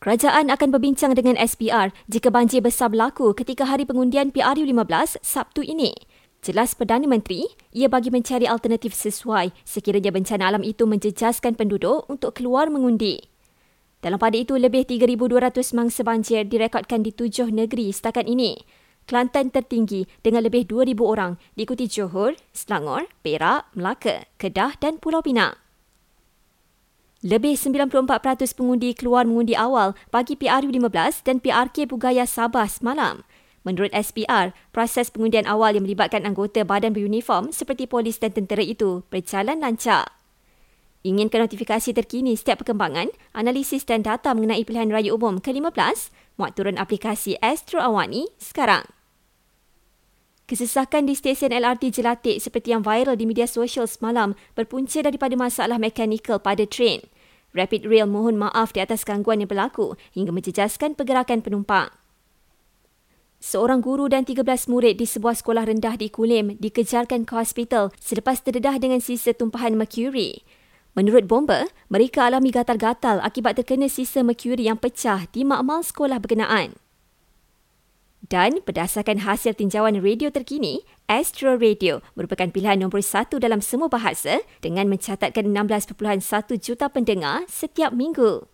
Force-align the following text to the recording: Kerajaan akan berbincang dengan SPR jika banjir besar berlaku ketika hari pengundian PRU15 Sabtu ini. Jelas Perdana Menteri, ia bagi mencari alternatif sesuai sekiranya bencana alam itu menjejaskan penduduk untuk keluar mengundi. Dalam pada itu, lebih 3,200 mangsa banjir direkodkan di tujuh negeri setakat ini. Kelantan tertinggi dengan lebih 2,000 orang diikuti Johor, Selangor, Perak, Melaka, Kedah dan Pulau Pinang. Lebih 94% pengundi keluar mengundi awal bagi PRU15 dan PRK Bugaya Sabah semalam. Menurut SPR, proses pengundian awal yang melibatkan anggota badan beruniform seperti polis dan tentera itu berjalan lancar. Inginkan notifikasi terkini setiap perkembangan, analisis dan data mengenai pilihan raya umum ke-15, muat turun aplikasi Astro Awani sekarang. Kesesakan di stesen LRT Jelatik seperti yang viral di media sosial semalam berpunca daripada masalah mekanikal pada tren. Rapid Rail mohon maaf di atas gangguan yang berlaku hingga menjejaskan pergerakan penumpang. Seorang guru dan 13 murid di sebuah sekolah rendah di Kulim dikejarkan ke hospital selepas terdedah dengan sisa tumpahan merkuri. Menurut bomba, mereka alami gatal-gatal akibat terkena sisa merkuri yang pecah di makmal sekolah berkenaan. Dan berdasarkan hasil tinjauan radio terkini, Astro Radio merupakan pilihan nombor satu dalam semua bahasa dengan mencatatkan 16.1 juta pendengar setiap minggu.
Kerajaan 0.00 0.48
akan 0.48 0.72
berbincang 0.72 1.12
dengan 1.12 1.36
SPR 1.36 1.92
jika 2.08 2.32
banjir 2.32 2.64
besar 2.64 2.88
berlaku 2.88 3.36
ketika 3.36 3.68
hari 3.68 3.84
pengundian 3.84 4.32
PRU15 4.32 5.20
Sabtu 5.20 5.60
ini. 5.60 5.92
Jelas 6.40 6.72
Perdana 6.72 7.04
Menteri, 7.04 7.44
ia 7.68 7.84
bagi 7.84 8.08
mencari 8.08 8.48
alternatif 8.48 8.96
sesuai 8.96 9.52
sekiranya 9.60 10.08
bencana 10.08 10.48
alam 10.48 10.64
itu 10.64 10.88
menjejaskan 10.88 11.52
penduduk 11.52 12.08
untuk 12.08 12.32
keluar 12.32 12.72
mengundi. 12.72 13.20
Dalam 14.00 14.16
pada 14.16 14.40
itu, 14.40 14.56
lebih 14.56 14.88
3,200 14.88 15.76
mangsa 15.76 16.00
banjir 16.00 16.48
direkodkan 16.48 17.04
di 17.04 17.12
tujuh 17.12 17.52
negeri 17.52 17.92
setakat 17.92 18.24
ini. 18.24 18.56
Kelantan 19.04 19.52
tertinggi 19.52 20.08
dengan 20.24 20.48
lebih 20.48 20.64
2,000 20.64 20.96
orang 21.04 21.36
diikuti 21.60 21.84
Johor, 21.84 22.40
Selangor, 22.56 23.04
Perak, 23.20 23.68
Melaka, 23.76 24.24
Kedah 24.40 24.80
dan 24.80 24.96
Pulau 24.96 25.20
Pinang. 25.20 25.60
Lebih 27.20 27.52
94% 27.52 28.00
pengundi 28.56 28.96
keluar 28.96 29.28
mengundi 29.28 29.52
awal 29.52 29.92
bagi 30.08 30.40
PRU15 30.40 31.20
dan 31.20 31.36
PRK 31.36 31.84
Bugaya 31.84 32.24
Sabah 32.24 32.64
semalam. 32.64 33.28
Menurut 33.60 33.92
SPR, 33.92 34.56
proses 34.72 35.12
pengundian 35.12 35.44
awal 35.44 35.76
yang 35.76 35.84
melibatkan 35.84 36.24
anggota 36.24 36.64
badan 36.64 36.96
beruniform 36.96 37.52
seperti 37.52 37.84
polis 37.84 38.16
dan 38.16 38.32
tentera 38.32 38.64
itu 38.64 39.04
berjalan 39.12 39.60
lancar. 39.60 40.08
Inginkan 41.04 41.44
notifikasi 41.44 41.92
terkini 41.92 42.40
setiap 42.40 42.64
perkembangan, 42.64 43.12
analisis 43.36 43.84
dan 43.84 44.00
data 44.00 44.32
mengenai 44.32 44.64
pilihan 44.64 44.88
raya 44.88 45.12
umum 45.12 45.44
ke-15, 45.44 46.08
muat 46.40 46.56
turun 46.56 46.80
aplikasi 46.80 47.36
Astro 47.44 47.84
Awani 47.84 48.32
sekarang. 48.40 48.88
Kesesakan 50.48 51.04
di 51.04 51.12
stesen 51.12 51.52
LRT 51.52 52.00
Jelatik 52.00 52.40
seperti 52.40 52.72
yang 52.72 52.80
viral 52.80 53.14
di 53.14 53.28
media 53.28 53.44
sosial 53.44 53.84
semalam 53.84 54.32
berpunca 54.56 55.04
daripada 55.04 55.36
masalah 55.36 55.76
mekanikal 55.76 56.40
pada 56.40 56.64
tren. 56.64 57.04
Rapid 57.50 57.86
Rail 57.90 58.06
mohon 58.06 58.38
maaf 58.38 58.70
di 58.70 58.78
atas 58.78 59.02
gangguan 59.02 59.42
yang 59.42 59.50
berlaku 59.50 59.98
hingga 60.14 60.30
menjejaskan 60.30 60.94
pergerakan 60.94 61.42
penumpang. 61.42 61.90
Seorang 63.40 63.80
guru 63.80 64.06
dan 64.12 64.28
13 64.28 64.44
murid 64.68 65.00
di 65.00 65.08
sebuah 65.08 65.32
sekolah 65.32 65.64
rendah 65.64 65.96
di 65.96 66.12
Kulim 66.12 66.60
dikejarkan 66.60 67.24
ke 67.24 67.32
hospital 67.32 67.88
selepas 67.96 68.44
terdedah 68.44 68.76
dengan 68.76 69.00
sisa 69.00 69.32
tumpahan 69.32 69.80
merkuri. 69.80 70.44
Menurut 70.92 71.24
bomba, 71.24 71.64
mereka 71.88 72.28
alami 72.28 72.52
gatal-gatal 72.52 73.24
akibat 73.24 73.56
terkena 73.56 73.88
sisa 73.88 74.20
merkuri 74.20 74.68
yang 74.68 74.76
pecah 74.76 75.24
di 75.32 75.40
makmal 75.48 75.80
sekolah 75.80 76.20
berkenaan. 76.20 76.76
Dan 78.30 78.60
berdasarkan 78.62 79.24
hasil 79.24 79.56
tinjauan 79.56 79.98
radio 80.04 80.28
terkini, 80.28 80.84
Astro 81.10 81.58
Radio 81.58 82.06
merupakan 82.14 82.46
pilihan 82.54 82.78
nombor 82.78 83.02
satu 83.02 83.42
dalam 83.42 83.58
semua 83.58 83.90
bahasa 83.90 84.46
dengan 84.62 84.86
mencatatkan 84.86 85.42
16.1 85.42 86.22
juta 86.62 86.86
pendengar 86.86 87.42
setiap 87.50 87.90
minggu. 87.90 88.46